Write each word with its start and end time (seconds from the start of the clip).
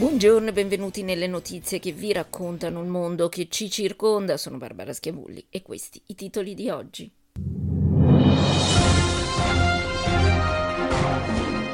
Buongiorno 0.00 0.48
e 0.48 0.52
benvenuti 0.52 1.02
nelle 1.02 1.26
notizie 1.26 1.78
che 1.78 1.92
vi 1.92 2.10
raccontano 2.14 2.80
il 2.80 2.88
mondo 2.88 3.28
che 3.28 3.48
ci 3.50 3.68
circonda. 3.68 4.38
Sono 4.38 4.56
Barbara 4.56 4.94
Schiavulli 4.94 5.48
e 5.50 5.60
questi 5.60 6.00
i 6.06 6.14
titoli 6.14 6.54
di 6.54 6.70
oggi. 6.70 7.12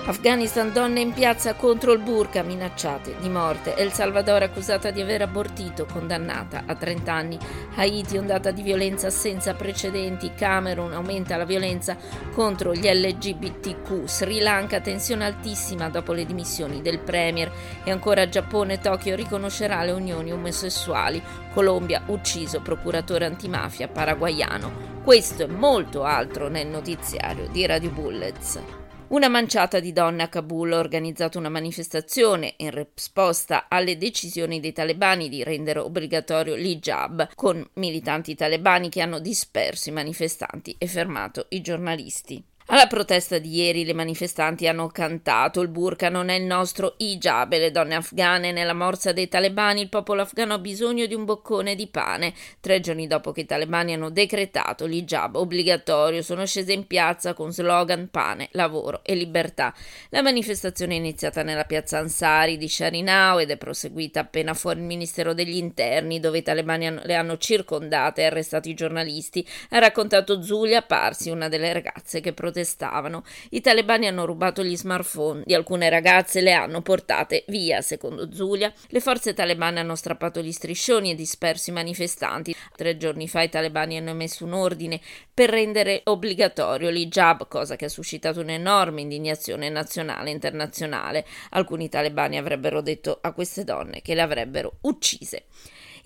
Afghanistan, 0.09 0.73
donne 0.73 1.01
in 1.01 1.13
piazza 1.13 1.55
contro 1.55 1.93
il 1.93 1.99
burka, 1.99 2.45
minacciate 2.45 3.17
di 3.19 3.29
morte. 3.29 3.75
El 3.75 3.91
Salvador 3.91 4.41
accusata 4.41 4.93
di 4.93 5.01
aver 5.01 5.23
abortito, 5.23 5.85
condannata 5.85 6.63
a 6.65 6.77
30 6.77 7.13
anni. 7.13 7.39
Haiti, 7.75 8.17
ondata 8.17 8.53
di 8.53 8.63
violenza 8.63 9.11
senza 9.11 9.55
precedenti. 9.55 10.31
Camerun, 10.33 10.93
aumenta 10.93 11.37
la 11.37 11.45
violenza 11.45 11.97
contro 12.33 12.73
gli 12.73 12.89
LGBTQ. 12.89 14.05
Sri 14.05 14.39
Lanka, 14.39 14.81
tensione 14.81 15.25
altissima 15.25 15.89
dopo 15.89 16.13
le 16.13 16.25
dimissioni 16.25 16.83
del 16.83 17.01
premier. 17.01 17.51
E 17.83 17.91
ancora 17.91 18.29
Giappone, 18.29 18.79
Tokyo 18.79 19.17
riconoscerà 19.17 19.83
le 19.83 19.91
unioni 19.91 20.31
omosessuali. 20.31 21.21
Colombia, 21.53 22.03
ucciso 22.07 22.61
procuratore 22.61 23.25
antimafia 23.25 23.89
paraguayano. 23.89 25.01
Questo 25.03 25.43
e 25.43 25.49
molto 25.49 26.05
altro 26.05 26.47
nel 26.47 26.69
notiziario 26.69 27.49
di 27.49 27.67
Radio 27.67 27.91
Bullets. 27.91 28.86
Una 29.09 29.29
manciata 29.29 29.79
di 29.79 29.93
donne 29.93 30.25
a 30.25 30.29
Kabul 30.29 30.73
ha 30.73 30.79
organizzato 30.79 31.39
una 31.39 31.49
manifestazione 31.49 32.55
in 32.57 32.73
risposta 32.73 33.67
alle 33.69 33.97
decisioni 33.97 34.59
dei 34.59 34.73
talebani 34.73 35.29
di 35.29 35.45
rendere 35.45 35.79
obbligatorio 35.79 36.57
l'hijab, 36.57 37.29
con 37.37 37.65
militanti 37.75 38.35
talebani 38.35 38.89
che 38.89 39.03
hanno 39.03 39.21
disperso 39.21 39.91
i 39.91 39.93
manifestanti 39.93 40.75
e 40.77 40.89
fermato 40.89 41.47
i 41.51 41.61
giornalisti. 41.61 42.45
Alla 42.77 42.89
protesta 42.89 43.39
di 43.39 43.55
ieri 43.55 43.87
le 43.87 43.95
manifestanti 43.95 44.69
hanno 44.69 44.89
cantato 44.89 45.63
il 45.63 45.69
burka 45.69 46.11
non 46.11 46.29
è 46.29 46.35
il 46.35 46.45
nostro 46.45 46.93
hijab 46.99 47.53
e 47.53 47.59
le 47.59 47.71
donne 47.71 47.95
afghane 47.95 48.53
nella 48.53 48.75
morsa 48.75 49.13
dei 49.13 49.29
talebani 49.29 49.81
il 49.81 49.89
popolo 49.89 50.21
afghano 50.21 50.53
ha 50.53 50.59
bisogno 50.59 51.07
di 51.07 51.15
un 51.15 51.25
boccone 51.25 51.75
di 51.75 51.87
pane. 51.87 52.35
Tre 52.61 52.81
giorni 52.81 53.07
dopo 53.07 53.33
che 53.33 53.41
i 53.41 53.47
talebani 53.47 53.95
hanno 53.95 54.11
decretato 54.11 54.85
l'hijab 54.85 55.37
obbligatorio 55.37 56.21
sono 56.21 56.45
scese 56.45 56.75
in 56.75 56.87
piazza 56.87 57.33
con 57.33 57.51
slogan 57.51 58.11
pane, 58.11 58.49
lavoro 58.51 59.01
e 59.05 59.15
libertà. 59.15 59.73
La 60.11 60.21
manifestazione 60.21 60.97
è 60.97 60.99
iniziata 60.99 61.43
nella 61.43 61.65
piazza 61.65 61.97
Ansari 61.97 62.59
di 62.59 62.69
Sharinao 62.69 63.39
ed 63.39 63.53
è 63.53 63.57
proseguita 63.57 64.21
appena 64.21 64.53
fuori 64.53 64.81
il 64.81 64.85
Ministero 64.85 65.33
degli 65.33 65.57
Interni 65.57 66.21
dove 66.21 66.37
i 66.37 66.43
talebani 66.43 66.91
le 67.05 67.15
hanno 67.15 67.39
circondate 67.39 68.21
e 68.21 68.25
arrestato 68.27 68.69
i 68.69 68.75
giornalisti. 68.75 69.49
Ha 69.71 69.79
raccontato 69.79 70.43
Zulia 70.43 70.83
Parsi, 70.83 71.31
una 71.31 71.49
delle 71.49 71.73
ragazze 71.73 72.21
che 72.21 72.35
protestavano 72.35 72.65
protestavano. 72.67 73.23
I 73.51 73.61
talebani 73.61 74.09
hanno 74.09 74.27
rubato 74.27 74.65
gli 74.65 74.77
smartphone 74.77 75.43
di 75.45 75.55
alcune 75.55 75.89
ragazze 75.89 76.41
e 76.41 76.43
le 76.43 76.53
hanno 76.53 76.83
portate 76.83 77.45
via, 77.49 77.81
secondo 77.81 78.33
Zulia. 78.33 78.73
Le 78.89 79.01
forze 79.01 79.33
talebane 79.33 79.81
hanno 79.81 79.95
strappato 79.95 80.43
gli 80.43 80.53
striscioni 80.53 81.13
e 81.13 81.15
disperso 81.15 81.71
i 81.71 81.75
manifestanti. 81.75 82.55
Tre 82.75 82.97
giorni 82.97 83.29
fa 83.29 83.43
i 83.43 83.49
talebani 83.49 83.97
hanno 83.97 84.11
emesso 84.11 84.45
un 84.45 84.55
ordine 84.55 85.01
per 85.33 85.51
rendere 85.51 86.01
obbligatorio 86.05 86.91
l'hijab, 86.91 87.47
cosa 87.47 87.77
che 87.77 87.85
ha 87.85 87.91
suscitato 87.91 88.41
un'enorme 88.41 89.01
indignazione 89.01 89.69
nazionale 89.69 90.31
e 90.31 90.33
internazionale. 90.33 91.25
Alcuni 91.51 91.89
talebani 91.89 92.37
avrebbero 92.37 92.81
detto 92.81 93.19
a 93.21 93.33
queste 93.33 93.65
donne 93.65 94.03
che 94.03 94.15
le 94.15 94.23
avrebbero 94.23 94.79
uccise. 94.83 95.45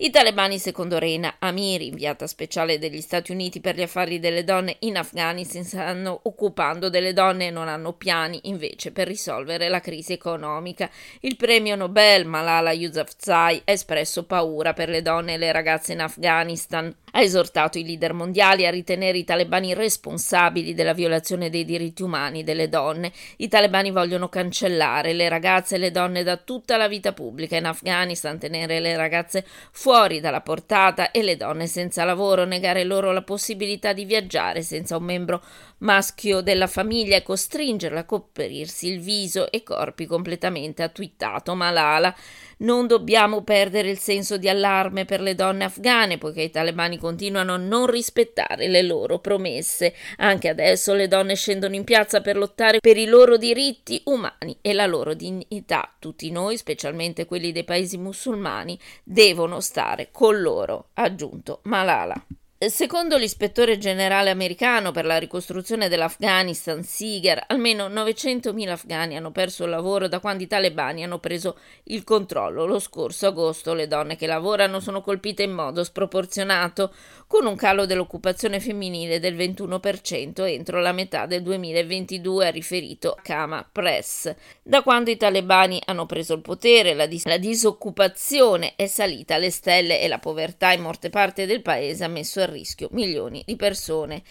I 0.03 0.09
talebani, 0.09 0.57
secondo 0.57 0.97
Reina 0.97 1.35
Amiri, 1.37 1.89
inviata 1.89 2.25
speciale 2.25 2.79
degli 2.79 3.01
Stati 3.01 3.31
Uniti 3.31 3.59
per 3.61 3.75
gli 3.75 3.83
affari 3.83 4.19
delle 4.19 4.43
donne 4.43 4.77
in 4.79 4.97
Afghanistan, 4.97 5.63
stanno 5.63 6.21
occupando 6.23 6.89
delle 6.89 7.13
donne 7.13 7.45
e 7.45 7.51
non 7.51 7.67
hanno 7.67 7.93
piani 7.93 8.39
invece 8.45 8.91
per 8.91 9.05
risolvere 9.05 9.69
la 9.69 9.79
crisi 9.79 10.13
economica. 10.13 10.89
Il 11.19 11.35
premio 11.35 11.75
Nobel 11.75 12.25
Malala 12.25 12.71
Yousafzai 12.71 13.61
ha 13.63 13.71
espresso 13.71 14.25
paura 14.25 14.73
per 14.73 14.89
le 14.89 15.03
donne 15.03 15.35
e 15.35 15.37
le 15.37 15.51
ragazze 15.51 15.93
in 15.93 16.01
Afghanistan. 16.01 16.91
Ha 17.11 17.21
esortato 17.21 17.77
i 17.77 17.85
leader 17.85 18.13
mondiali 18.13 18.65
a 18.65 18.69
ritenere 18.69 19.17
i 19.17 19.23
talebani 19.23 19.73
responsabili 19.73 20.73
della 20.73 20.93
violazione 20.93 21.49
dei 21.49 21.65
diritti 21.65 22.03
umani 22.03 22.43
delle 22.43 22.69
donne. 22.69 23.11
I 23.37 23.47
talebani 23.47 23.91
vogliono 23.91 24.29
cancellare 24.29 25.13
le 25.13 25.29
ragazze 25.29 25.75
e 25.75 25.79
le 25.79 25.91
donne 25.91 26.23
da 26.23 26.37
tutta 26.37 26.77
la 26.77 26.87
vita 26.87 27.13
pubblica 27.13 27.57
in 27.57 27.65
Afghanistan, 27.65 28.39
tenere 28.39 28.79
le 28.79 28.95
ragazze 28.95 29.45
fuori 29.71 30.19
dalla 30.19 30.41
portata 30.41 31.11
e 31.11 31.21
le 31.23 31.37
donne 31.37 31.67
senza 31.67 32.03
lavoro, 32.03 32.45
negare 32.45 32.83
loro 32.83 33.11
la 33.11 33.23
possibilità 33.23 33.93
di 33.93 34.05
viaggiare 34.05 34.61
senza 34.61 34.97
un 34.97 35.03
membro 35.03 35.43
maschio 35.81 36.41
della 36.41 36.67
famiglia 36.67 37.15
e 37.15 37.23
costringerla 37.23 37.99
a 38.01 38.05
coprirsi 38.05 38.87
il 38.87 38.99
viso 38.99 39.51
e 39.51 39.63
corpi 39.63 40.05
completamente, 40.05 40.83
ha 40.83 40.89
twittato 40.89 41.53
Malala. 41.55 42.13
Non 42.57 42.85
dobbiamo 42.85 43.43
perdere 43.43 43.89
il 43.89 43.97
senso 43.97 44.37
di 44.37 44.47
allarme 44.47 45.05
per 45.05 45.21
le 45.21 45.33
donne 45.33 45.63
afghane, 45.63 46.17
poiché 46.17 46.43
i 46.43 46.51
talebani 46.51 46.97
continuano 46.97 47.53
a 47.53 47.57
non 47.57 47.87
rispettare 47.87 48.67
le 48.67 48.83
loro 48.83 49.19
promesse. 49.19 49.95
Anche 50.17 50.49
adesso 50.49 50.93
le 50.93 51.07
donne 51.07 51.35
scendono 51.35 51.73
in 51.75 51.83
piazza 51.83 52.21
per 52.21 52.37
lottare 52.37 52.79
per 52.79 52.97
i 52.97 53.05
loro 53.05 53.37
diritti 53.37 54.01
umani 54.05 54.57
e 54.61 54.73
la 54.73 54.85
loro 54.85 55.15
dignità. 55.15 55.95
Tutti 55.97 56.29
noi, 56.29 56.57
specialmente 56.57 57.25
quelli 57.25 57.51
dei 57.51 57.63
paesi 57.63 57.97
musulmani, 57.97 58.77
devono 59.03 59.59
stare 59.59 60.09
con 60.11 60.39
loro, 60.39 60.89
ha 60.93 61.03
aggiunto 61.03 61.61
Malala. 61.63 62.23
Secondo 62.67 63.17
l'ispettore 63.17 63.79
generale 63.79 64.29
americano 64.29 64.91
per 64.91 65.03
la 65.03 65.17
ricostruzione 65.17 65.89
dell'Afghanistan, 65.89 66.83
Siger, 66.83 67.43
almeno 67.47 67.87
900.000 67.89 68.69
afghani 68.69 69.17
hanno 69.17 69.31
perso 69.31 69.63
il 69.63 69.71
lavoro 69.71 70.07
da 70.07 70.19
quando 70.19 70.43
i 70.43 70.47
talebani 70.47 71.03
hanno 71.03 71.17
preso 71.17 71.57
il 71.85 72.03
controllo. 72.03 72.67
Lo 72.67 72.77
scorso 72.77 73.25
agosto 73.25 73.73
le 73.73 73.87
donne 73.87 74.15
che 74.15 74.27
lavorano 74.27 74.79
sono 74.79 75.01
colpite 75.01 75.41
in 75.41 75.53
modo 75.53 75.83
sproporzionato, 75.83 76.93
con 77.25 77.47
un 77.47 77.55
calo 77.55 77.87
dell'occupazione 77.87 78.59
femminile 78.59 79.19
del 79.19 79.35
21% 79.35 80.45
entro 80.47 80.81
la 80.81 80.91
metà 80.91 81.25
del 81.25 81.41
2022, 81.41 82.47
ha 82.47 82.51
riferito 82.51 83.17
Kama 83.23 83.67
Press. 83.71 84.35
Da 84.61 84.83
quando 84.83 85.09
i 85.09 85.17
talebani 85.17 85.81
hanno 85.85 86.05
preso 86.05 86.35
il 86.35 86.41
potere, 86.41 86.93
la, 86.93 87.07
dis- 87.07 87.25
la 87.25 87.37
disoccupazione 87.37 88.73
è 88.75 88.85
salita 88.85 89.35
alle 89.35 89.49
stelle 89.49 89.99
e 89.99 90.07
la 90.07 90.19
povertà 90.19 90.73
in 90.73 90.81
molte 90.81 91.09
parti 91.09 91.47
del 91.47 91.63
paese 91.63 92.03
ha 92.03 92.07
messo 92.07 92.41
a 92.41 92.49
rischio 92.51 92.89
milioni 92.91 93.43
di 93.45 93.55
persone. 93.55 94.23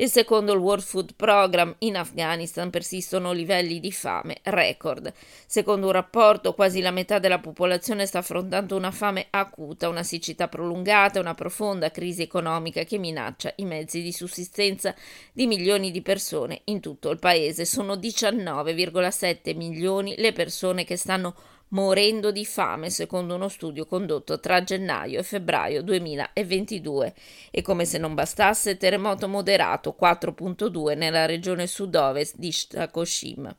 E 0.00 0.06
secondo 0.06 0.52
il 0.52 0.60
World 0.60 0.84
Food 0.84 1.14
Program 1.16 1.74
in 1.78 1.96
Afghanistan 1.96 2.70
persistono 2.70 3.32
livelli 3.32 3.80
di 3.80 3.90
fame 3.90 4.36
record. 4.44 5.12
Secondo 5.44 5.86
un 5.86 5.92
rapporto, 5.92 6.54
quasi 6.54 6.80
la 6.80 6.92
metà 6.92 7.18
della 7.18 7.40
popolazione 7.40 8.06
sta 8.06 8.18
affrontando 8.18 8.76
una 8.76 8.92
fame 8.92 9.26
acuta, 9.30 9.88
una 9.88 10.04
siccità 10.04 10.46
prolungata 10.46 11.18
una 11.18 11.34
profonda 11.34 11.90
crisi 11.90 12.22
economica 12.22 12.84
che 12.84 12.96
minaccia 12.96 13.52
i 13.56 13.64
mezzi 13.64 14.00
di 14.00 14.12
sussistenza 14.12 14.94
di 15.32 15.48
milioni 15.48 15.90
di 15.90 16.00
persone 16.00 16.60
in 16.66 16.78
tutto 16.78 17.10
il 17.10 17.18
paese. 17.18 17.64
Sono 17.64 17.96
19,7 17.96 19.56
milioni 19.56 20.14
le 20.16 20.32
persone 20.32 20.84
che 20.84 20.96
stanno 20.96 21.34
morendo 21.70 22.30
di 22.30 22.44
fame, 22.44 22.90
secondo 22.90 23.34
uno 23.34 23.48
studio 23.48 23.86
condotto 23.86 24.40
tra 24.40 24.62
gennaio 24.62 25.18
e 25.18 25.22
febbraio 25.22 25.82
2022. 25.82 27.14
E 27.50 27.62
come 27.62 27.84
se 27.84 27.98
non 27.98 28.14
bastasse, 28.14 28.76
terremoto 28.76 29.28
moderato 29.28 29.96
4.2 30.00 30.96
nella 30.96 31.26
regione 31.26 31.66
sud-ovest 31.66 32.36
di 32.36 32.52
Shtakoshima. 32.52 33.56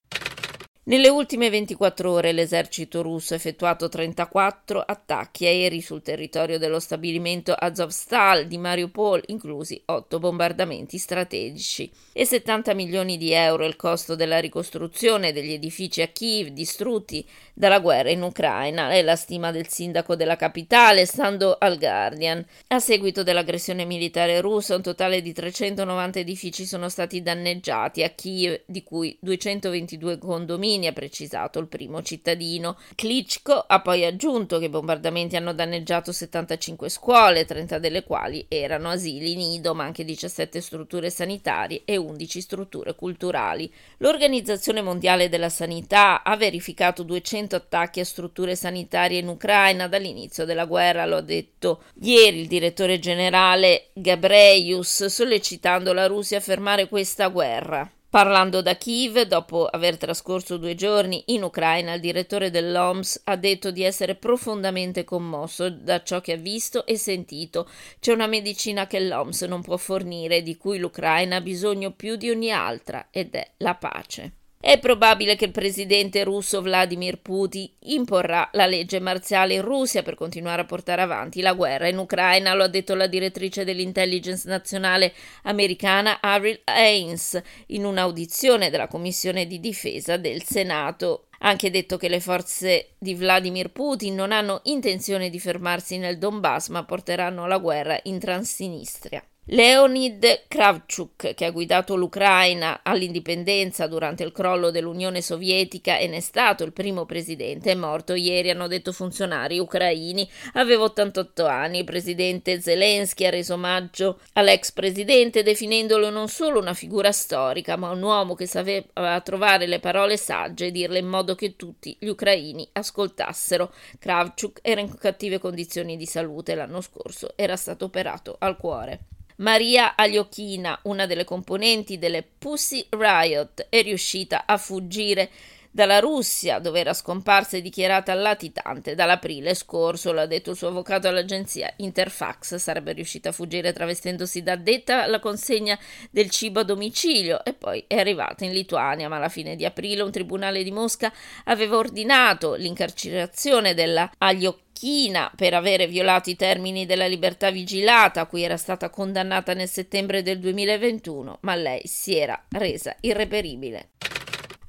Nelle 0.89 1.09
ultime 1.09 1.51
24 1.51 2.11
ore 2.11 2.31
l'esercito 2.31 3.03
russo 3.03 3.35
ha 3.35 3.37
effettuato 3.37 3.89
34 3.89 4.81
attacchi 4.81 5.45
aerei 5.45 5.81
sul 5.81 6.01
territorio 6.01 6.57
dello 6.57 6.79
stabilimento 6.79 7.53
Azovstal 7.53 8.47
di 8.47 8.57
Mariupol, 8.57 9.21
inclusi 9.27 9.79
8 9.85 10.17
bombardamenti 10.17 10.97
strategici. 10.97 11.91
E 12.11 12.25
70 12.25 12.73
milioni 12.73 13.17
di 13.17 13.33
euro 13.33 13.67
il 13.67 13.75
costo 13.75 14.15
della 14.15 14.39
ricostruzione 14.39 15.31
degli 15.31 15.51
edifici 15.51 16.01
a 16.01 16.07
Kiev 16.07 16.47
distrutti 16.47 17.23
dalla 17.53 17.79
guerra 17.79 18.09
in 18.09 18.23
Ucraina, 18.23 18.89
è 18.89 19.03
la 19.03 19.15
stima 19.15 19.51
del 19.51 19.67
sindaco 19.67 20.15
della 20.15 20.37
capitale, 20.37 21.05
stando 21.05 21.55
al 21.59 21.77
Guardian. 21.77 22.43
A 22.69 22.79
seguito 22.79 23.21
dell'aggressione 23.21 23.85
militare 23.85 24.41
russa, 24.41 24.75
un 24.75 24.81
totale 24.81 25.21
di 25.21 25.33
390 25.33 26.17
edifici 26.17 26.65
sono 26.65 26.89
stati 26.89 27.21
danneggiati 27.21 28.01
a 28.01 28.09
Kiev, 28.09 28.61
di 28.65 28.81
cui 28.81 29.15
222 29.21 30.17
condomini 30.17 30.77
Salvini 30.79 30.87
ha 30.87 30.93
precisato 30.93 31.59
il 31.59 31.67
primo 31.67 32.01
cittadino. 32.01 32.77
Klitschko 32.95 33.65
ha 33.67 33.81
poi 33.81 34.05
aggiunto 34.05 34.57
che 34.57 34.65
i 34.65 34.69
bombardamenti 34.69 35.35
hanno 35.35 35.53
danneggiato 35.53 36.11
75 36.11 36.89
scuole, 36.89 37.45
30 37.45 37.77
delle 37.79 38.03
quali 38.03 38.45
erano 38.47 38.89
asili 38.89 39.35
nido, 39.35 39.75
ma 39.75 39.83
anche 39.83 40.05
17 40.05 40.61
strutture 40.61 41.09
sanitarie 41.09 41.81
e 41.85 41.97
11 41.97 42.41
strutture 42.41 42.95
culturali. 42.95 43.71
L'Organizzazione 43.97 44.81
Mondiale 44.81 45.29
della 45.29 45.49
Sanità 45.49 46.23
ha 46.23 46.37
verificato 46.37 47.03
200 47.03 47.55
attacchi 47.55 47.99
a 47.99 48.05
strutture 48.05 48.55
sanitarie 48.55 49.19
in 49.19 49.27
Ucraina 49.27 49.87
dall'inizio 49.87 50.45
della 50.45 50.65
guerra, 50.65 51.05
lo 51.05 51.17
ha 51.17 51.21
detto 51.21 51.83
ieri 52.01 52.41
il 52.41 52.47
direttore 52.47 52.99
generale 52.99 53.89
Gabreius, 53.93 55.05
sollecitando 55.05 55.91
la 55.93 56.07
Russia 56.07 56.37
a 56.37 56.41
fermare 56.41 56.87
questa 56.87 57.27
guerra. 57.27 57.89
Parlando 58.11 58.63
da 58.63 58.75
Kiev, 58.75 59.21
dopo 59.21 59.67
aver 59.67 59.97
trascorso 59.97 60.57
due 60.57 60.73
giorni 60.73 61.25
in 61.27 61.43
Ucraina, 61.43 61.93
il 61.93 62.01
direttore 62.01 62.49
dell'OMS 62.49 63.21
ha 63.25 63.35
detto 63.35 63.69
di 63.69 63.83
essere 63.83 64.15
profondamente 64.15 65.03
commosso 65.03 65.69
da 65.69 66.01
ciò 66.01 66.19
che 66.19 66.31
ha 66.31 66.37
visto 66.37 66.87
e 66.87 66.97
sentito. 66.97 67.69
C'è 67.99 68.11
una 68.11 68.25
medicina 68.25 68.87
che 68.87 68.99
l'OMS 68.99 69.43
non 69.43 69.61
può 69.61 69.77
fornire, 69.77 70.41
di 70.41 70.57
cui 70.57 70.79
l'Ucraina 70.79 71.35
ha 71.35 71.41
bisogno 71.41 71.91
più 71.91 72.15
di 72.15 72.31
ogni 72.31 72.51
altra, 72.51 73.09
ed 73.11 73.35
è 73.35 73.47
la 73.57 73.75
pace. 73.75 74.38
È 74.61 74.77
probabile 74.77 75.37
che 75.37 75.45
il 75.45 75.51
presidente 75.51 76.25
russo 76.25 76.61
Vladimir 76.61 77.21
Putin 77.21 77.71
imporrà 77.83 78.49
la 78.51 78.65
legge 78.65 78.99
marziale 78.99 79.53
in 79.53 79.61
Russia 79.61 80.03
per 80.03 80.15
continuare 80.15 80.63
a 80.63 80.65
portare 80.65 81.01
avanti 81.01 81.39
la 81.39 81.53
guerra 81.53 81.87
in 81.87 81.97
Ucraina, 81.97 82.53
lo 82.53 82.63
ha 82.63 82.67
detto 82.67 82.93
la 82.93 83.07
direttrice 83.07 83.63
dell'intelligence 83.63 84.49
nazionale 84.49 85.13
americana 85.43 86.19
Avril 86.19 86.59
Haines 86.65 87.41
in 87.67 87.85
un'audizione 87.85 88.69
della 88.69 88.89
Commissione 88.89 89.47
di 89.47 89.61
difesa 89.61 90.17
del 90.17 90.43
Senato. 90.43 91.27
Ha 91.39 91.47
anche 91.47 91.71
detto 91.71 91.95
che 91.95 92.09
le 92.09 92.19
forze 92.19 92.95
di 92.97 93.15
Vladimir 93.15 93.71
Putin 93.71 94.13
non 94.13 94.33
hanno 94.33 94.59
intenzione 94.65 95.29
di 95.29 95.39
fermarsi 95.39 95.97
nel 95.97 96.17
Donbass, 96.17 96.67
ma 96.67 96.83
porteranno 96.83 97.47
la 97.47 97.59
guerra 97.59 97.97
in 98.03 98.19
Transnistria. 98.19 99.23
Leonid 99.51 100.43
Kravchuk, 100.47 101.33
che 101.33 101.45
ha 101.45 101.49
guidato 101.49 101.95
l'Ucraina 101.95 102.81
all'indipendenza 102.83 103.87
durante 103.87 104.21
il 104.21 104.31
crollo 104.31 104.69
dell'Unione 104.69 105.23
Sovietica 105.23 105.97
e 105.97 106.05
ne 106.05 106.17
è 106.17 106.19
stato 106.19 106.63
il 106.63 106.71
primo 106.71 107.07
presidente, 107.07 107.71
è 107.71 107.75
morto 107.75 108.13
ieri, 108.13 108.51
hanno 108.51 108.67
detto 108.67 108.91
funzionari 108.91 109.57
ucraini. 109.57 110.29
Aveva 110.53 110.83
88 110.83 111.47
anni. 111.47 111.79
Il 111.79 111.83
presidente 111.83 112.61
Zelensky 112.61 113.25
ha 113.25 113.31
reso 113.31 113.55
omaggio 113.55 114.19
all'ex 114.33 114.71
presidente 114.71 115.41
definendolo 115.41 116.11
non 116.11 116.27
solo 116.27 116.59
una 116.59 116.75
figura 116.75 117.11
storica, 117.11 117.75
ma 117.75 117.89
un 117.89 118.03
uomo 118.03 118.35
che 118.35 118.45
sapeva 118.45 119.19
trovare 119.21 119.65
le 119.65 119.79
parole 119.79 120.17
sagge 120.17 120.67
e 120.67 120.71
dirle 120.71 120.99
in 120.99 121.07
modo 121.07 121.33
che 121.33 121.55
tutti 121.55 121.97
gli 121.99 122.07
ucraini 122.07 122.69
ascoltassero. 122.73 123.73
Kravchuk 123.97 124.59
era 124.61 124.79
in 124.79 124.95
cattive 124.95 125.39
condizioni 125.39 125.97
di 125.97 126.05
salute 126.05 126.53
l'anno 126.53 126.81
scorso, 126.81 127.33
era 127.35 127.55
stato 127.55 127.85
operato 127.85 128.35
al 128.37 128.55
cuore. 128.55 128.99
Maria 129.39 129.95
Agliochina, 129.95 130.79
una 130.83 131.05
delle 131.05 131.23
componenti 131.23 131.97
delle 131.97 132.23
Pussy 132.23 132.85
Riot, 132.89 133.67
è 133.69 133.81
riuscita 133.81 134.43
a 134.45 134.57
fuggire 134.57 135.29
dalla 135.71 135.99
Russia, 135.99 136.59
dove 136.59 136.79
era 136.79 136.93
scomparsa 136.93 137.57
e 137.57 137.61
dichiarata 137.61 138.13
latitante 138.13 138.95
dall'aprile 138.95 139.53
scorso, 139.53 140.11
l'ha 140.11 140.25
detto 140.25 140.51
il 140.51 140.57
suo 140.57 140.69
avvocato 140.69 141.07
all'agenzia 141.07 141.71
Interfax, 141.77 142.55
sarebbe 142.55 142.93
riuscita 142.93 143.29
a 143.29 143.33
fuggire 143.33 143.73
travestendosi 143.73 144.41
da 144.41 144.53
addetta 144.53 145.03
alla 145.03 145.19
consegna 145.19 145.77
del 146.09 146.29
cibo 146.29 146.61
a 146.61 146.63
domicilio 146.63 147.43
e 147.43 147.53
poi 147.53 147.83
è 147.87 147.97
arrivata 147.97 148.45
in 148.45 148.53
Lituania, 148.53 149.09
ma 149.09 149.17
alla 149.17 149.29
fine 149.29 149.55
di 149.55 149.65
aprile 149.65 150.01
un 150.01 150.11
tribunale 150.11 150.63
di 150.63 150.71
Mosca 150.71 151.11
aveva 151.45 151.77
ordinato 151.77 152.55
l'incarcerazione 152.55 153.73
della 153.73 154.09
Agliocchina 154.17 154.67
China 154.79 155.29
per 155.35 155.53
avere 155.53 155.87
violato 155.87 156.29
i 156.29 156.37
termini 156.37 156.85
della 156.85 157.05
libertà 157.05 157.51
vigilata 157.51 158.21
a 158.21 158.25
cui 158.27 158.43
era 158.43 158.55
stata 158.55 158.89
condannata 158.89 159.53
nel 159.53 159.67
settembre 159.67 160.23
del 160.23 160.39
2021, 160.39 161.39
ma 161.41 161.53
lei 161.55 161.81
si 161.85 162.15
era 162.15 162.41
resa 162.47 162.95
irreperibile. 163.01 163.89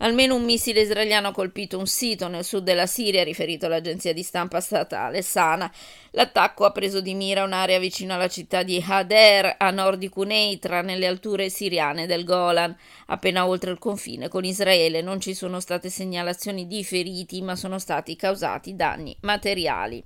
Almeno 0.02 0.34
un 0.34 0.44
missile 0.44 0.80
israeliano 0.80 1.28
ha 1.28 1.32
colpito 1.32 1.78
un 1.78 1.86
sito 1.86 2.26
nel 2.28 2.42
sud 2.42 2.64
della 2.64 2.86
Siria, 2.86 3.22
riferito 3.22 3.68
l'agenzia 3.68 4.14
di 4.14 4.22
stampa 4.22 4.60
statale 4.60 5.20
Sana. 5.20 5.70
L'attacco 6.12 6.64
ha 6.64 6.72
preso 6.72 7.02
di 7.02 7.12
mira 7.12 7.44
un'area 7.44 7.78
vicino 7.78 8.14
alla 8.14 8.28
città 8.28 8.62
di 8.62 8.82
Hader, 8.86 9.56
a 9.58 9.70
nord 9.70 9.98
di 9.98 10.08
Cuneitra, 10.08 10.80
nelle 10.80 11.06
alture 11.06 11.50
siriane 11.50 12.06
del 12.06 12.24
Golan. 12.24 12.74
Appena 13.08 13.46
oltre 13.46 13.72
il 13.72 13.78
confine 13.78 14.28
con 14.28 14.44
Israele 14.44 15.02
non 15.02 15.20
ci 15.20 15.34
sono 15.34 15.60
state 15.60 15.90
segnalazioni 15.90 16.66
di 16.66 16.82
feriti, 16.82 17.42
ma 17.42 17.54
sono 17.54 17.78
stati 17.78 18.16
causati 18.16 18.74
danni 18.74 19.14
materiali. 19.20 20.02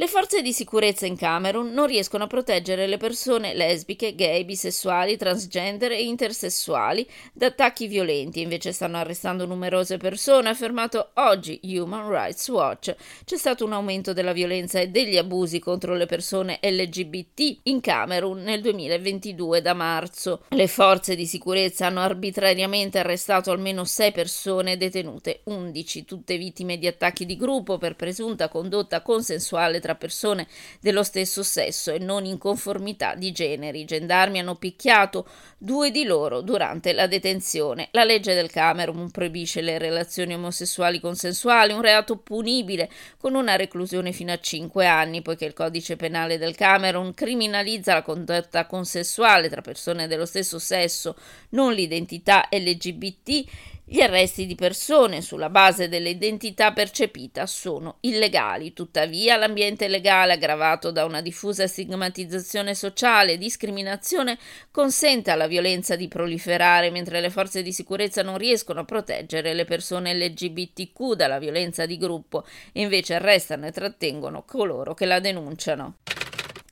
Le 0.00 0.06
forze 0.06 0.42
di 0.42 0.52
sicurezza 0.52 1.06
in 1.06 1.16
Camerun 1.16 1.72
non 1.72 1.88
riescono 1.88 2.22
a 2.22 2.28
proteggere 2.28 2.86
le 2.86 2.98
persone 2.98 3.52
lesbiche, 3.52 4.14
gay, 4.14 4.44
bisessuali, 4.44 5.16
transgender 5.16 5.90
e 5.90 6.04
intersessuali 6.04 7.04
da 7.32 7.46
attacchi 7.46 7.88
violenti, 7.88 8.40
invece 8.40 8.70
stanno 8.70 8.98
arrestando 8.98 9.44
numerose 9.44 9.96
persone, 9.96 10.46
ha 10.46 10.52
affermato 10.52 11.10
oggi 11.14 11.58
Human 11.64 12.08
Rights 12.08 12.46
Watch. 12.46 12.94
C'è 13.24 13.36
stato 13.36 13.64
un 13.64 13.72
aumento 13.72 14.12
della 14.12 14.30
violenza 14.32 14.78
e 14.78 14.86
degli 14.86 15.16
abusi 15.16 15.58
contro 15.58 15.96
le 15.96 16.06
persone 16.06 16.60
LGBT 16.62 17.62
in 17.64 17.80
Camerun 17.80 18.40
nel 18.40 18.60
2022 18.60 19.60
da 19.62 19.74
marzo. 19.74 20.44
Le 20.50 20.68
forze 20.68 21.16
di 21.16 21.26
sicurezza 21.26 21.86
hanno 21.86 22.02
arbitrariamente 22.02 23.00
arrestato 23.00 23.50
almeno 23.50 23.82
sei 23.82 24.12
persone 24.12 24.76
detenute 24.76 25.40
11, 25.46 26.04
tutte 26.04 26.38
vittime 26.38 26.78
di 26.78 26.86
attacchi 26.86 27.26
di 27.26 27.36
gruppo 27.36 27.78
per 27.78 27.96
presunta 27.96 28.46
condotta 28.48 29.02
consensuale 29.02 29.86
tra 29.88 29.94
persone 29.94 30.46
dello 30.80 31.02
stesso 31.02 31.42
sesso 31.42 31.90
e 31.90 31.98
non 31.98 32.26
in 32.26 32.36
conformità 32.36 33.14
di 33.14 33.32
generi. 33.32 33.80
I 33.80 33.84
gendarmi 33.86 34.38
hanno 34.38 34.56
picchiato 34.56 35.26
due 35.56 35.90
di 35.90 36.04
loro 36.04 36.42
durante 36.42 36.92
la 36.92 37.06
detenzione. 37.06 37.88
La 37.92 38.04
legge 38.04 38.34
del 38.34 38.50
Camerun 38.50 39.10
proibisce 39.10 39.62
le 39.62 39.78
relazioni 39.78 40.34
omosessuali 40.34 41.00
consensuali, 41.00 41.72
un 41.72 41.80
reato 41.80 42.18
punibile 42.18 42.90
con 43.16 43.34
una 43.34 43.56
reclusione 43.56 44.12
fino 44.12 44.32
a 44.32 44.38
5 44.38 44.86
anni, 44.86 45.22
poiché 45.22 45.46
il 45.46 45.54
codice 45.54 45.96
penale 45.96 46.36
del 46.36 46.54
Camerun 46.54 47.14
criminalizza 47.14 47.94
la 47.94 48.02
condotta 48.02 48.66
consensuale 48.66 49.48
tra 49.48 49.62
persone 49.62 50.06
dello 50.06 50.26
stesso 50.26 50.58
sesso, 50.58 51.16
non 51.50 51.72
l'identità 51.72 52.46
LGBT 52.50 53.46
gli 53.90 54.02
arresti 54.02 54.44
di 54.44 54.54
persone 54.54 55.22
sulla 55.22 55.48
base 55.48 55.88
dell'identità 55.88 56.72
percepita 56.74 57.46
sono 57.46 57.96
illegali, 58.00 58.74
tuttavia 58.74 59.36
l'ambiente 59.36 59.77
legale 59.86 60.32
aggravato 60.32 60.90
da 60.90 61.04
una 61.04 61.20
diffusa 61.20 61.66
stigmatizzazione 61.66 62.74
sociale 62.74 63.32
e 63.32 63.38
discriminazione 63.38 64.38
consente 64.72 65.30
alla 65.30 65.46
violenza 65.46 65.94
di 65.94 66.08
proliferare 66.08 66.90
mentre 66.90 67.20
le 67.20 67.30
forze 67.30 67.62
di 67.62 67.72
sicurezza 67.72 68.22
non 68.22 68.38
riescono 68.38 68.80
a 68.80 68.84
proteggere 68.84 69.54
le 69.54 69.64
persone 69.64 70.14
LGBTQ 70.14 71.14
dalla 71.14 71.38
violenza 71.38 71.86
di 71.86 71.96
gruppo 71.96 72.44
e 72.72 72.80
invece 72.80 73.14
arrestano 73.14 73.66
e 73.66 73.72
trattengono 73.72 74.42
coloro 74.44 74.94
che 74.94 75.06
la 75.06 75.20
denunciano. 75.20 75.98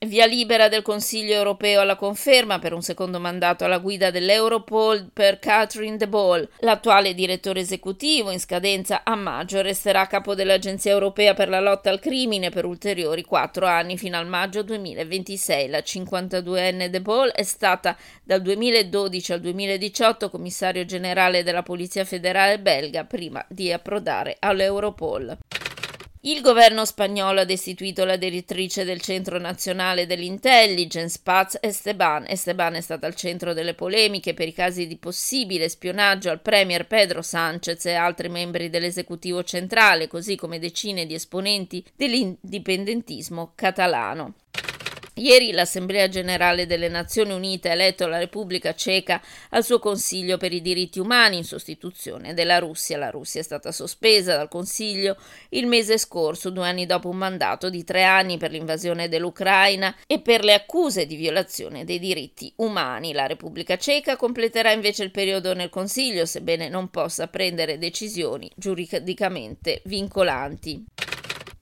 Via 0.07 0.25
libera 0.25 0.69
del 0.69 0.83
Consiglio 0.83 1.35
europeo 1.35 1.81
alla 1.81 1.97
conferma 1.97 2.61
per 2.61 2.73
un 2.73 2.81
secondo 2.81 3.19
mandato 3.19 3.65
alla 3.65 3.79
guida 3.79 4.13
dell'Europol 4.13 5.11
per 5.13 5.41
Catherine 5.41 5.97
De 5.97 6.07
Boll. 6.07 6.49
L'attuale 6.61 7.13
direttore 7.13 7.59
esecutivo, 7.59 8.31
in 8.31 8.39
scadenza 8.39 9.01
a 9.03 9.17
maggio, 9.17 9.63
resterà 9.63 10.07
capo 10.07 10.37
dell'Agenzia 10.37 10.93
europea 10.93 11.35
per 11.35 11.49
la 11.49 11.59
lotta 11.59 11.91
al 11.91 11.99
crimine 11.99 12.51
per 12.51 12.67
ulteriori 12.67 13.25
quattro 13.25 13.67
anni 13.67 13.99
fino 13.99 14.17
al 14.17 14.29
maggio 14.29 14.63
2026. 14.63 15.69
La 15.69 15.81
52enne 15.81 16.87
De 16.87 17.01
Boll 17.01 17.31
è 17.31 17.43
stata 17.43 17.97
dal 18.23 18.43
2012 18.43 19.33
al 19.33 19.41
2018 19.41 20.31
commissario 20.31 20.85
generale 20.85 21.43
della 21.43 21.65
Polizia 21.65 22.05
federale 22.05 22.61
belga 22.61 23.03
prima 23.03 23.45
di 23.49 23.73
approdare 23.73 24.37
all'Europol. 24.39 25.37
Il 26.27 26.41
governo 26.41 26.85
spagnolo 26.85 27.43
ha 27.43 27.45
destituito 27.45 28.05
la 28.05 28.17
direttrice 28.17 28.83
del 28.83 29.01
Centro 29.01 29.39
Nazionale 29.39 30.07
dell'Intelligence, 30.07 31.21
Paz 31.23 31.57
Esteban. 31.61 32.25
Esteban 32.27 32.75
è 32.75 32.81
stata 32.81 33.07
al 33.07 33.15
centro 33.15 33.53
delle 33.53 33.75
polemiche 33.75 34.35
per 34.35 34.49
i 34.49 34.53
casi 34.53 34.89
di 34.89 34.97
possibile 34.97 35.69
spionaggio 35.69 36.29
al 36.31 36.41
premier 36.41 36.89
Pedro 36.89 37.23
Sánchez 37.23 37.87
e 37.87 37.95
altri 37.95 38.29
membri 38.29 38.71
dell'esecutivo 38.71 39.45
centrale, 39.45 40.09
così 40.09 40.35
come 40.35 40.59
decine 40.59 41.07
di 41.07 41.15
esponenti 41.15 41.85
dell'indipendentismo 41.95 43.53
catalano. 43.55 44.35
Ieri 45.19 45.53
l'Assemblea 45.53 46.11
generale 46.11 46.67
delle 46.67 46.89
Nazioni 46.89 47.33
Unite 47.33 47.71
ha 47.71 47.73
eletto 47.73 48.07
la 48.07 48.19
Repubblica 48.19 48.75
Ceca 48.75 49.23
al 49.51 49.65
suo 49.65 49.79
Consiglio 49.79 50.37
per 50.37 50.53
i 50.53 50.61
diritti 50.61 50.99
umani 50.99 51.39
in 51.39 51.45
sostituzione 51.45 52.35
della 52.35 52.59
Russia. 52.59 52.99
La 52.99 53.09
Russia 53.09 53.41
è 53.41 53.43
stata 53.45 53.73
sospesa 53.73 54.37
dal 54.37 54.51
Consiglio 54.51 55.17
il 55.51 55.67
mese 55.69 55.97
scorso, 55.97 56.51
due 56.51 56.69
anni 56.69 56.85
dopo 56.85 57.09
un 57.09 57.17
mandato 57.17 57.71
di 57.71 57.83
tre 57.83 58.05
anni 58.05 58.37
per 58.37 58.51
l'invasione 58.51 59.09
dell'Ucraina 59.09 59.97
e 60.07 60.21
per 60.21 60.45
le 60.45 60.53
accuse 60.53 61.07
di 61.07 61.17
violazione 61.17 61.87
dei 61.87 61.99
diritti 61.99 62.53
umani. 62.57 63.15
La 63.15 63.27
Repubblica 63.27 63.79
Ceca 63.79 64.17
completerà 64.17 64.71
invece 64.71 65.03
il 65.03 65.11
periodo 65.13 65.55
nel 65.55 65.71
Consiglio, 65.71 66.27
sebbene 66.27 66.69
non 66.69 66.91
possa 66.91 67.27
prendere 67.29 67.79
decisioni 67.79 68.51
giuridicamente 68.55 69.81
vincolanti. 69.85 70.85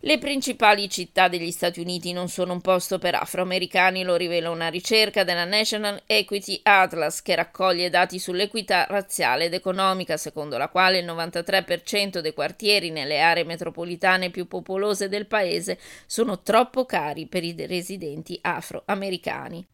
Le 0.06 0.18
principali 0.18 0.90
città 0.90 1.28
degli 1.28 1.50
Stati 1.50 1.80
Uniti 1.80 2.12
non 2.12 2.28
sono 2.28 2.52
un 2.52 2.60
posto 2.60 2.98
per 2.98 3.14
afroamericani, 3.14 4.02
lo 4.02 4.16
rivela 4.16 4.50
una 4.50 4.68
ricerca 4.68 5.24
della 5.24 5.46
National 5.46 6.02
Equity 6.04 6.60
Atlas 6.62 7.22
che 7.22 7.34
raccoglie 7.34 7.88
dati 7.88 8.18
sull'equità 8.18 8.84
razziale 8.86 9.46
ed 9.46 9.54
economica, 9.54 10.18
secondo 10.18 10.58
la 10.58 10.68
quale 10.68 10.98
il 10.98 11.06
93% 11.06 12.18
dei 12.18 12.34
quartieri 12.34 12.90
nelle 12.90 13.18
aree 13.18 13.44
metropolitane 13.44 14.28
più 14.28 14.46
popolose 14.46 15.08
del 15.08 15.24
paese 15.24 15.78
sono 16.04 16.42
troppo 16.42 16.84
cari 16.84 17.24
per 17.24 17.42
i 17.42 17.54
residenti 17.66 18.38
afroamericani. 18.42 19.66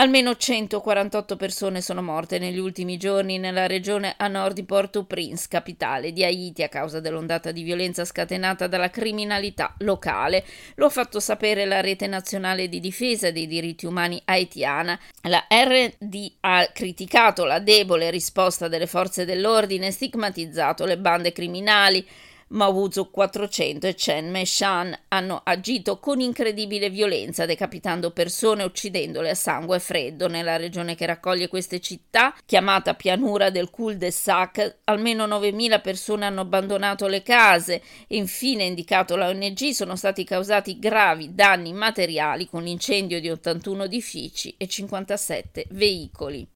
Almeno 0.00 0.34
148 0.34 1.36
persone 1.36 1.82
sono 1.82 2.00
morte 2.00 2.38
negli 2.38 2.56
ultimi 2.56 2.96
giorni 2.96 3.36
nella 3.36 3.66
regione 3.66 4.14
a 4.16 4.28
nord 4.28 4.54
di 4.54 4.64
Port-au-Prince, 4.64 5.44
capitale 5.46 6.14
di 6.14 6.24
Haiti, 6.24 6.62
a 6.62 6.70
causa 6.70 7.00
dell'ondata 7.00 7.52
di 7.52 7.62
violenza 7.62 8.06
scatenata 8.06 8.66
dalla 8.66 8.88
criminalità 8.88 9.74
locale. 9.80 10.42
Lo 10.76 10.86
ha 10.86 10.88
fatto 10.88 11.20
sapere 11.20 11.66
la 11.66 11.82
Rete 11.82 12.06
Nazionale 12.06 12.70
di 12.70 12.80
Difesa 12.80 13.30
dei 13.30 13.46
Diritti 13.46 13.84
Umani 13.84 14.18
haitiana. 14.24 14.98
La 15.24 15.46
RD 15.50 16.32
ha 16.40 16.66
criticato 16.72 17.44
la 17.44 17.58
debole 17.58 18.08
risposta 18.08 18.68
delle 18.68 18.86
forze 18.86 19.26
dell'ordine 19.26 19.88
e 19.88 19.90
stigmatizzato 19.90 20.86
le 20.86 20.96
bande 20.96 21.32
criminali. 21.32 22.08
Mawuzo 22.52 23.10
400 23.10 23.86
e 23.86 23.94
Chen 23.94 24.30
Meishan 24.30 24.96
hanno 25.08 25.40
agito 25.44 26.00
con 26.00 26.18
incredibile 26.18 26.90
violenza, 26.90 27.46
decapitando 27.46 28.10
persone 28.10 28.62
e 28.62 28.66
uccidendole 28.66 29.30
a 29.30 29.34
sangue 29.34 29.78
freddo. 29.78 30.26
Nella 30.26 30.56
regione 30.56 30.96
che 30.96 31.06
raccoglie 31.06 31.46
queste 31.46 31.78
città, 31.78 32.34
chiamata 32.44 32.94
pianura 32.94 33.50
del 33.50 33.70
cul-de-sac, 33.70 34.78
almeno 34.84 35.26
9.000 35.26 35.80
persone 35.80 36.26
hanno 36.26 36.40
abbandonato 36.40 37.06
le 37.06 37.22
case 37.22 37.82
e 38.08 38.16
infine, 38.16 38.64
indicato 38.64 39.14
la 39.14 39.28
ONG, 39.28 39.70
sono 39.70 39.94
stati 39.94 40.24
causati 40.24 40.80
gravi 40.80 41.34
danni 41.34 41.72
materiali 41.72 42.48
con 42.48 42.64
l'incendio 42.64 43.20
di 43.20 43.30
81 43.30 43.84
edifici 43.84 44.54
e 44.58 44.66
57 44.66 45.66
veicoli. 45.70 46.48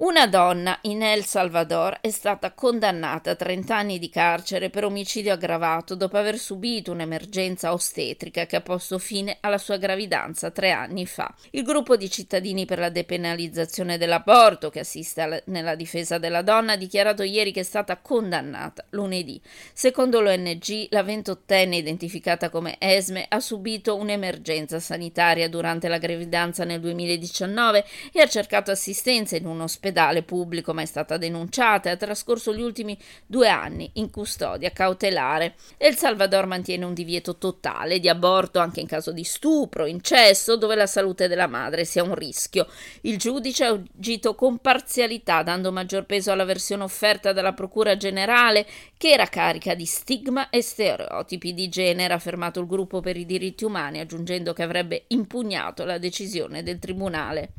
Una 0.00 0.26
donna 0.26 0.78
in 0.84 1.02
El 1.02 1.26
Salvador 1.26 1.98
è 2.00 2.08
stata 2.08 2.52
condannata 2.52 3.32
a 3.32 3.34
30 3.34 3.76
anni 3.76 3.98
di 3.98 4.08
carcere 4.08 4.70
per 4.70 4.84
omicidio 4.84 5.34
aggravato 5.34 5.94
dopo 5.94 6.16
aver 6.16 6.38
subito 6.38 6.90
un'emergenza 6.92 7.74
ostetrica 7.74 8.46
che 8.46 8.56
ha 8.56 8.60
posto 8.62 8.96
fine 8.96 9.36
alla 9.40 9.58
sua 9.58 9.76
gravidanza 9.76 10.50
tre 10.52 10.70
anni 10.70 11.04
fa. 11.04 11.34
Il 11.50 11.64
gruppo 11.64 11.98
di 11.98 12.08
cittadini 12.08 12.64
per 12.64 12.78
la 12.78 12.88
depenalizzazione 12.88 13.98
dell'aborto, 13.98 14.70
che 14.70 14.80
assiste 14.80 15.20
alla, 15.20 15.38
nella 15.46 15.74
difesa 15.74 16.16
della 16.16 16.40
donna, 16.40 16.72
ha 16.72 16.76
dichiarato 16.76 17.22
ieri 17.22 17.52
che 17.52 17.60
è 17.60 17.62
stata 17.62 17.98
condannata 17.98 18.86
lunedì. 18.90 19.38
Secondo 19.74 20.22
l'ONG, 20.22 20.86
la 20.88 21.02
ventottenne, 21.02 21.76
identificata 21.76 22.48
come 22.48 22.76
Esme, 22.78 23.26
ha 23.28 23.38
subito 23.38 23.96
un'emergenza 23.96 24.80
sanitaria 24.80 25.50
durante 25.50 25.88
la 25.88 25.98
gravidanza 25.98 26.64
nel 26.64 26.80
2019 26.80 27.84
e 28.14 28.22
ha 28.22 28.26
cercato 28.26 28.70
assistenza 28.70 29.36
in 29.36 29.44
un 29.44 29.60
ospedale 29.60 29.88
ospedale 29.90 30.22
pubblico, 30.22 30.72
ma 30.72 30.82
è 30.82 30.86
stata 30.86 31.16
denunciata 31.16 31.88
e 31.88 31.92
ha 31.92 31.96
trascorso 31.96 32.54
gli 32.54 32.62
ultimi 32.62 32.96
due 33.26 33.48
anni 33.48 33.90
in 33.94 34.10
custodia 34.10 34.70
cautelare. 34.70 35.54
El 35.76 35.96
Salvador 35.96 36.46
mantiene 36.46 36.84
un 36.84 36.94
divieto 36.94 37.36
totale 37.36 37.98
di 37.98 38.08
aborto 38.08 38.60
anche 38.60 38.80
in 38.80 38.86
caso 38.86 39.12
di 39.12 39.24
stupro, 39.24 39.86
incesso, 39.86 40.56
dove 40.56 40.76
la 40.76 40.86
salute 40.86 41.28
della 41.28 41.48
madre 41.48 41.84
sia 41.84 42.02
un 42.02 42.14
rischio. 42.14 42.66
Il 43.02 43.18
giudice 43.18 43.64
ha 43.64 43.70
agito 43.70 44.34
con 44.34 44.58
parzialità, 44.58 45.42
dando 45.42 45.72
maggior 45.72 46.06
peso 46.06 46.30
alla 46.30 46.44
versione 46.44 46.84
offerta 46.84 47.32
dalla 47.32 47.52
Procura 47.52 47.96
Generale, 47.96 48.66
che 48.96 49.10
era 49.10 49.26
carica 49.26 49.74
di 49.74 49.86
stigma 49.86 50.50
e 50.50 50.62
stereotipi 50.62 51.52
di 51.52 51.68
genere, 51.68 52.12
ha 52.12 52.16
affermato 52.16 52.60
il 52.60 52.66
gruppo 52.66 53.00
per 53.00 53.16
i 53.16 53.26
diritti 53.26 53.64
umani, 53.64 53.98
aggiungendo 53.98 54.52
che 54.52 54.62
avrebbe 54.62 55.04
impugnato 55.08 55.84
la 55.84 55.98
decisione 55.98 56.62
del 56.62 56.78
tribunale. 56.78 57.54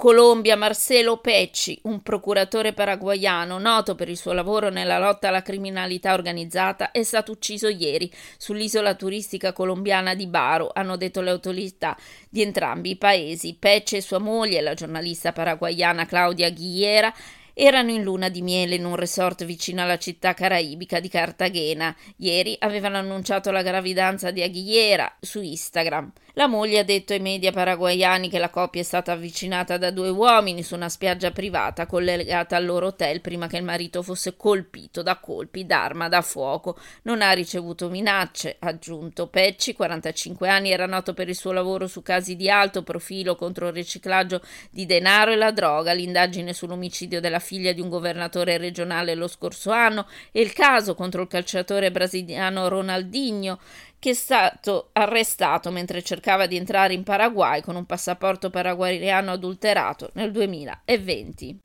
Colombia 0.00 0.56
Marcelo 0.56 1.18
Pecci, 1.18 1.78
un 1.82 2.00
procuratore 2.00 2.72
paraguaiano 2.72 3.58
noto 3.58 3.94
per 3.94 4.08
il 4.08 4.16
suo 4.16 4.32
lavoro 4.32 4.70
nella 4.70 4.98
lotta 4.98 5.28
alla 5.28 5.42
criminalità 5.42 6.14
organizzata, 6.14 6.90
è 6.90 7.02
stato 7.02 7.32
ucciso 7.32 7.68
ieri 7.68 8.10
sull'isola 8.38 8.94
turistica 8.94 9.52
colombiana 9.52 10.14
di 10.14 10.26
Baro, 10.26 10.70
hanno 10.72 10.96
detto 10.96 11.20
le 11.20 11.28
autorità 11.28 11.98
di 12.30 12.40
entrambi 12.40 12.92
i 12.92 12.96
paesi. 12.96 13.54
Pecci 13.58 13.96
e 13.96 14.00
sua 14.00 14.16
moglie, 14.16 14.62
la 14.62 14.72
giornalista 14.72 15.32
paraguaiana 15.32 16.06
Claudia 16.06 16.48
Ghiera, 16.48 17.12
erano 17.52 17.90
in 17.90 18.02
luna 18.02 18.30
di 18.30 18.40
miele 18.40 18.76
in 18.76 18.86
un 18.86 18.96
resort 18.96 19.44
vicino 19.44 19.82
alla 19.82 19.98
città 19.98 20.32
caraibica 20.32 20.98
di 20.98 21.10
Cartagena. 21.10 21.94
Ieri 22.16 22.56
avevano 22.60 22.96
annunciato 22.96 23.50
la 23.50 23.60
gravidanza 23.60 24.30
di 24.30 24.40
Aguilera 24.40 25.16
su 25.20 25.42
Instagram. 25.42 26.10
La 26.34 26.46
moglie 26.46 26.78
ha 26.78 26.84
detto 26.84 27.12
ai 27.12 27.18
media 27.18 27.50
paraguayani 27.50 28.28
che 28.28 28.38
la 28.38 28.50
coppia 28.50 28.80
è 28.80 28.84
stata 28.84 29.10
avvicinata 29.10 29.76
da 29.78 29.90
due 29.90 30.10
uomini 30.10 30.62
su 30.62 30.76
una 30.76 30.88
spiaggia 30.88 31.32
privata 31.32 31.86
collegata 31.86 32.54
al 32.54 32.64
loro 32.64 32.86
hotel 32.86 33.20
prima 33.20 33.48
che 33.48 33.56
il 33.56 33.64
marito 33.64 34.02
fosse 34.02 34.36
colpito 34.36 35.02
da 35.02 35.16
colpi 35.16 35.66
d'arma 35.66 36.08
da 36.08 36.22
fuoco. 36.22 36.78
Non 37.02 37.20
ha 37.20 37.32
ricevuto 37.32 37.88
minacce, 37.88 38.56
ha 38.60 38.68
aggiunto. 38.68 39.26
Pecci, 39.26 39.72
45 39.72 40.48
anni, 40.48 40.70
era 40.70 40.86
noto 40.86 41.14
per 41.14 41.28
il 41.28 41.34
suo 41.34 41.50
lavoro 41.50 41.88
su 41.88 42.00
casi 42.00 42.36
di 42.36 42.48
alto 42.48 42.84
profilo 42.84 43.34
contro 43.34 43.66
il 43.66 43.72
riciclaggio 43.72 44.40
di 44.70 44.86
denaro 44.86 45.32
e 45.32 45.36
la 45.36 45.50
droga, 45.50 45.92
l'indagine 45.92 46.52
sull'omicidio 46.52 47.20
della 47.20 47.40
figlia 47.40 47.72
di 47.72 47.80
un 47.80 47.88
governatore 47.88 48.56
regionale 48.56 49.16
lo 49.16 49.26
scorso 49.26 49.72
anno 49.72 50.06
e 50.30 50.40
il 50.40 50.52
caso 50.52 50.94
contro 50.94 51.22
il 51.22 51.28
calciatore 51.28 51.90
brasiliano 51.90 52.68
Ronaldinho 52.68 53.58
che 54.00 54.10
è 54.10 54.14
stato 54.14 54.88
arrestato 54.92 55.70
mentre 55.70 56.02
cercava 56.02 56.46
di 56.46 56.56
entrare 56.56 56.94
in 56.94 57.04
Paraguay 57.04 57.60
con 57.60 57.76
un 57.76 57.86
passaporto 57.86 58.50
paraguayano 58.50 59.30
adulterato 59.30 60.10
nel 60.14 60.32
2020. 60.32 61.60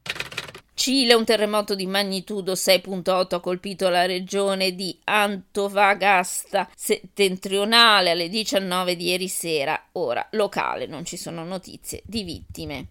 Cile, 0.76 1.14
un 1.14 1.24
terremoto 1.24 1.74
di 1.74 1.88
magnitudo 1.88 2.52
6.8 2.52 3.36
ha 3.36 3.40
colpito 3.40 3.88
la 3.88 4.06
regione 4.06 4.76
di 4.76 5.00
Antofagasta 5.06 6.70
settentrionale 6.76 8.12
alle 8.12 8.28
19 8.28 8.98
di 8.98 9.06
ieri 9.08 9.30
sera. 9.30 9.82
Ora, 9.94 10.28
locale, 10.32 10.86
non 10.86 11.06
ci 11.06 11.16
sono 11.16 11.46
notizie 11.46 12.02
di 12.06 12.24
vittime. 12.24 12.90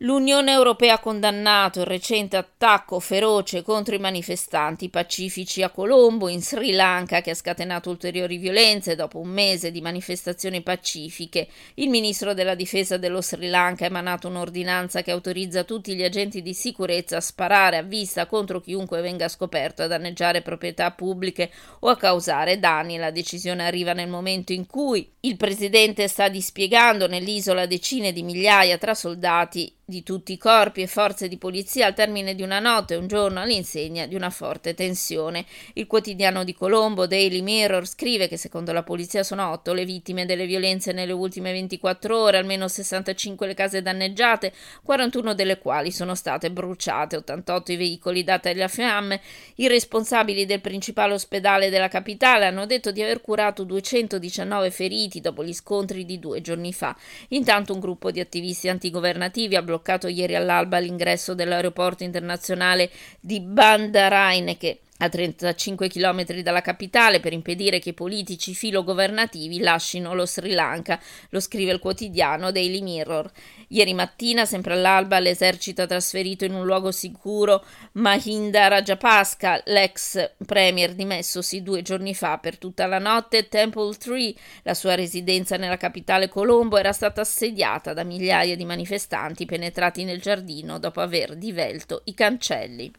L'Unione 0.00 0.52
Europea 0.52 0.96
ha 0.96 0.98
condannato 0.98 1.80
il 1.80 1.86
recente 1.86 2.36
attacco 2.36 3.00
feroce 3.00 3.62
contro 3.62 3.94
i 3.94 3.98
manifestanti 3.98 4.90
pacifici 4.90 5.62
a 5.62 5.70
Colombo, 5.70 6.28
in 6.28 6.42
Sri 6.42 6.72
Lanka, 6.72 7.22
che 7.22 7.30
ha 7.30 7.34
scatenato 7.34 7.88
ulteriori 7.88 8.36
violenze 8.36 8.94
dopo 8.94 9.18
un 9.18 9.28
mese 9.28 9.70
di 9.70 9.80
manifestazioni 9.80 10.60
pacifiche. 10.60 11.48
Il 11.76 11.88
ministro 11.88 12.34
della 12.34 12.54
difesa 12.54 12.98
dello 12.98 13.22
Sri 13.22 13.48
Lanka 13.48 13.84
ha 13.84 13.88
emanato 13.88 14.28
un'ordinanza 14.28 15.00
che 15.00 15.12
autorizza 15.12 15.64
tutti 15.64 15.94
gli 15.94 16.04
agenti 16.04 16.42
di 16.42 16.52
sicurezza 16.52 17.16
a 17.16 17.22
sparare 17.22 17.78
a 17.78 17.82
vista 17.82 18.26
contro 18.26 18.60
chiunque 18.60 19.00
venga 19.00 19.28
scoperto 19.28 19.80
a 19.80 19.86
danneggiare 19.86 20.42
proprietà 20.42 20.90
pubbliche 20.90 21.50
o 21.80 21.88
a 21.88 21.96
causare 21.96 22.58
danni. 22.58 22.98
La 22.98 23.10
decisione 23.10 23.64
arriva 23.64 23.94
nel 23.94 24.10
momento 24.10 24.52
in 24.52 24.66
cui 24.66 25.10
il 25.20 25.38
presidente 25.38 26.06
sta 26.06 26.28
dispiegando 26.28 27.08
nell'isola 27.08 27.64
decine 27.64 28.12
di 28.12 28.22
migliaia 28.22 28.76
tra 28.76 28.92
soldati 28.92 29.72
di 29.88 30.02
tutti 30.02 30.32
i 30.32 30.36
corpi 30.36 30.82
e 30.82 30.88
forze 30.88 31.28
di 31.28 31.38
polizia 31.38 31.86
al 31.86 31.94
termine 31.94 32.34
di 32.34 32.42
una 32.42 32.58
notte 32.58 32.94
e 32.94 32.96
un 32.96 33.06
giorno 33.06 33.40
all'insegna 33.40 34.06
di 34.06 34.16
una 34.16 34.30
forte 34.30 34.74
tensione. 34.74 35.46
Il 35.74 35.86
quotidiano 35.86 36.42
di 36.42 36.54
Colombo, 36.54 37.06
Daily 37.06 37.40
Mirror, 37.40 37.86
scrive 37.86 38.26
che 38.26 38.36
secondo 38.36 38.72
la 38.72 38.82
polizia 38.82 39.22
sono 39.22 39.48
otto 39.48 39.72
le 39.72 39.84
vittime 39.84 40.26
delle 40.26 40.44
violenze 40.44 40.90
nelle 40.90 41.12
ultime 41.12 41.52
24 41.52 42.18
ore, 42.18 42.38
almeno 42.38 42.66
65 42.66 43.46
le 43.46 43.54
case 43.54 43.80
danneggiate, 43.80 44.52
41 44.82 45.34
delle 45.34 45.58
quali 45.58 45.92
sono 45.92 46.16
state 46.16 46.50
bruciate, 46.50 47.18
88 47.18 47.70
i 47.70 47.76
veicoli 47.76 48.24
dati 48.24 48.48
agli 48.48 48.66
fiamme. 48.66 49.20
I 49.54 49.68
responsabili 49.68 50.46
del 50.46 50.60
principale 50.60 51.14
ospedale 51.14 51.70
della 51.70 51.86
capitale 51.86 52.46
hanno 52.46 52.66
detto 52.66 52.90
di 52.90 53.02
aver 53.02 53.20
curato 53.20 53.62
219 53.62 54.68
feriti 54.72 55.20
dopo 55.20 55.44
gli 55.44 55.54
scontri 55.54 56.04
di 56.04 56.18
due 56.18 56.40
giorni 56.40 56.72
fa. 56.72 56.96
Intanto 57.28 57.72
un 57.72 57.78
gruppo 57.78 58.10
di 58.10 58.18
attivisti 58.18 58.68
antigovernativi 58.68 59.54
ha 59.54 59.62
bloccato 59.62 59.74
ieri 60.08 60.34
all'alba 60.34 60.78
l'ingresso 60.78 61.34
dell'aeroporto 61.34 62.04
internazionale 62.04 62.90
di 63.20 63.40
Bandaraineke 63.40 64.80
a 64.98 65.08
35 65.08 65.88
km 65.88 66.40
dalla 66.40 66.62
capitale 66.62 67.20
per 67.20 67.32
impedire 67.32 67.78
che 67.78 67.90
i 67.90 67.94
politici 67.94 68.54
filogovernativi 68.54 69.58
lasciino 69.58 70.14
lo 70.14 70.26
Sri 70.26 70.52
Lanka, 70.52 71.00
lo 71.30 71.40
scrive 71.40 71.72
il 71.72 71.78
quotidiano 71.78 72.50
Daily 72.50 72.80
Mirror. 72.80 73.30
Ieri 73.68 73.94
mattina, 73.94 74.44
sempre 74.44 74.74
all'alba, 74.74 75.18
l'esercito 75.18 75.82
ha 75.82 75.86
trasferito 75.86 76.44
in 76.44 76.54
un 76.54 76.64
luogo 76.64 76.92
sicuro 76.92 77.64
Mahinda 77.92 78.68
Rajapaksa, 78.68 79.62
l'ex 79.66 80.32
premier 80.46 80.94
dimessosi 80.94 81.62
due 81.62 81.82
giorni 81.82 82.14
fa 82.14 82.38
per 82.38 82.58
tutta 82.58 82.86
la 82.86 82.98
notte. 82.98 83.48
Temple 83.48 83.96
Tree, 83.96 84.34
la 84.62 84.74
sua 84.74 84.94
residenza 84.94 85.56
nella 85.56 85.76
capitale 85.76 86.28
Colombo, 86.28 86.76
era 86.78 86.92
stata 86.92 87.20
assediata 87.20 87.92
da 87.92 88.04
migliaia 88.04 88.56
di 88.56 88.64
manifestanti 88.64 89.44
penetrati 89.44 90.04
nel 90.04 90.20
giardino 90.20 90.78
dopo 90.78 91.00
aver 91.00 91.36
divelto 91.36 92.02
i 92.04 92.14
cancelli. 92.14 92.90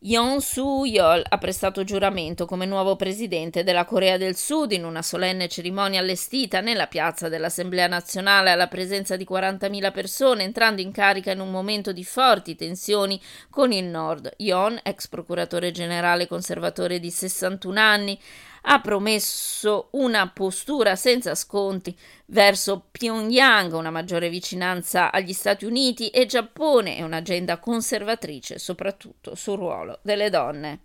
Yoon 0.00 0.40
Soo-yeol 0.40 1.24
ha 1.28 1.38
prestato 1.38 1.82
giuramento 1.82 2.46
come 2.46 2.66
nuovo 2.66 2.94
presidente 2.94 3.64
della 3.64 3.84
Corea 3.84 4.16
del 4.16 4.36
Sud 4.36 4.70
in 4.70 4.84
una 4.84 5.02
solenne 5.02 5.48
cerimonia 5.48 5.98
allestita 5.98 6.60
nella 6.60 6.86
piazza 6.86 7.28
dell'Assemblea 7.28 7.88
nazionale 7.88 8.50
alla 8.50 8.68
presenza 8.68 9.16
di 9.16 9.26
40.000 9.28 9.90
persone, 9.90 10.44
entrando 10.44 10.82
in 10.82 10.92
carica 10.92 11.32
in 11.32 11.40
un 11.40 11.50
momento 11.50 11.90
di 11.90 12.04
forti 12.04 12.54
tensioni 12.54 13.20
con 13.50 13.72
il 13.72 13.86
Nord. 13.86 14.34
Yoon, 14.36 14.78
ex 14.84 15.08
procuratore 15.08 15.72
generale 15.72 16.28
conservatore 16.28 17.00
di 17.00 17.10
61 17.10 17.80
anni, 17.80 18.16
ha 18.62 18.80
promesso 18.80 19.88
una 19.92 20.28
postura 20.28 20.96
senza 20.96 21.34
sconti 21.34 21.96
verso 22.26 22.86
Pyongyang, 22.90 23.72
una 23.72 23.90
maggiore 23.90 24.28
vicinanza 24.28 25.12
agli 25.12 25.32
Stati 25.32 25.64
Uniti 25.64 26.08
e 26.08 26.26
Giappone 26.26 26.96
e 26.96 27.02
un'agenda 27.02 27.58
conservatrice 27.58 28.58
soprattutto 28.58 29.34
sul 29.34 29.56
ruolo 29.56 29.98
delle 30.02 30.30
donne. 30.30 30.80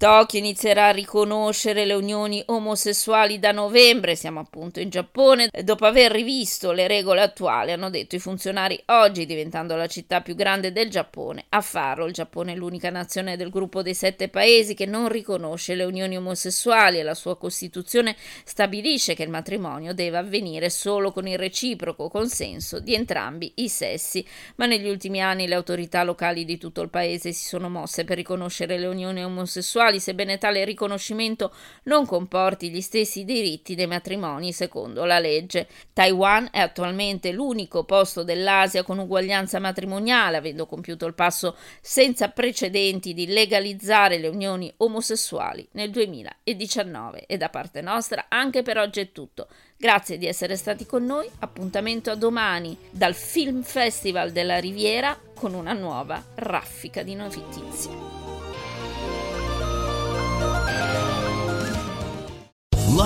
Tokyo 0.00 0.38
inizierà 0.38 0.86
a 0.86 0.92
riconoscere 0.92 1.84
le 1.84 1.92
unioni 1.92 2.42
omosessuali 2.46 3.38
da 3.38 3.52
novembre, 3.52 4.16
siamo 4.16 4.40
appunto 4.40 4.80
in 4.80 4.88
Giappone, 4.88 5.50
dopo 5.62 5.84
aver 5.84 6.10
rivisto 6.10 6.72
le 6.72 6.88
regole 6.88 7.20
attuali, 7.20 7.72
hanno 7.72 7.90
detto 7.90 8.14
i 8.14 8.18
funzionari 8.18 8.80
oggi, 8.86 9.26
diventando 9.26 9.76
la 9.76 9.86
città 9.88 10.22
più 10.22 10.34
grande 10.34 10.72
del 10.72 10.88
Giappone. 10.88 11.44
A 11.50 11.60
farlo, 11.60 12.06
il 12.06 12.14
Giappone 12.14 12.54
è 12.54 12.56
l'unica 12.56 12.88
nazione 12.88 13.36
del 13.36 13.50
gruppo 13.50 13.82
dei 13.82 13.92
sette 13.92 14.30
paesi 14.30 14.72
che 14.72 14.86
non 14.86 15.10
riconosce 15.10 15.74
le 15.74 15.84
unioni 15.84 16.16
omosessuali 16.16 16.98
e 16.98 17.02
la 17.02 17.12
sua 17.12 17.36
Costituzione 17.36 18.16
stabilisce 18.44 19.12
che 19.12 19.24
il 19.24 19.28
matrimonio 19.28 19.92
deve 19.92 20.16
avvenire 20.16 20.70
solo 20.70 21.12
con 21.12 21.26
il 21.26 21.36
reciproco 21.36 22.08
consenso 22.08 22.80
di 22.80 22.94
entrambi 22.94 23.52
i 23.56 23.68
sessi. 23.68 24.26
Ma 24.54 24.64
negli 24.64 24.88
ultimi 24.88 25.20
anni 25.20 25.46
le 25.46 25.56
autorità 25.56 26.04
locali 26.04 26.46
di 26.46 26.56
tutto 26.56 26.80
il 26.80 26.88
paese 26.88 27.32
si 27.32 27.44
sono 27.46 27.68
mosse 27.68 28.04
per 28.04 28.16
riconoscere 28.16 28.78
le 28.78 28.86
unioni 28.86 29.22
omosessuali 29.22 29.88
sessuali, 29.90 30.00
sebbene 30.00 30.38
tale 30.38 30.64
riconoscimento 30.64 31.52
non 31.84 32.06
comporti 32.06 32.70
gli 32.70 32.80
stessi 32.80 33.24
diritti 33.24 33.74
dei 33.74 33.86
matrimoni 33.86 34.52
secondo 34.52 35.04
la 35.04 35.18
legge. 35.18 35.66
Taiwan 35.92 36.48
è 36.52 36.60
attualmente 36.60 37.32
l'unico 37.32 37.84
posto 37.84 38.22
dell'Asia 38.22 38.82
con 38.82 38.98
uguaglianza 38.98 39.58
matrimoniale, 39.58 40.36
avendo 40.36 40.66
compiuto 40.66 41.06
il 41.06 41.14
passo 41.14 41.56
senza 41.80 42.28
precedenti 42.28 43.12
di 43.12 43.26
legalizzare 43.26 44.18
le 44.18 44.28
unioni 44.28 44.72
omosessuali 44.78 45.66
nel 45.72 45.90
2019. 45.90 47.26
E 47.26 47.36
da 47.36 47.48
parte 47.48 47.80
nostra 47.80 48.26
anche 48.28 48.62
per 48.62 48.78
oggi 48.78 49.00
è 49.00 49.12
tutto. 49.12 49.48
Grazie 49.76 50.18
di 50.18 50.26
essere 50.26 50.56
stati 50.56 50.84
con 50.84 51.04
noi, 51.04 51.26
appuntamento 51.38 52.10
a 52.10 52.14
domani 52.14 52.76
dal 52.90 53.14
Film 53.14 53.62
Festival 53.62 54.30
della 54.30 54.58
Riviera 54.58 55.18
con 55.34 55.54
una 55.54 55.72
nuova 55.72 56.22
raffica 56.34 57.02
di 57.02 57.14
notizie. 57.14 58.09